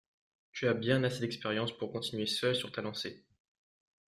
Tu 0.51 0.67
as 0.67 0.73
bien 0.73 1.03
assez 1.03 1.19
d’expérience 1.19 1.77
pour 1.77 1.91
continuer 1.91 2.25
seule 2.25 2.55
sur 2.55 2.71
ta 2.71 2.81
lancée. 2.81 3.23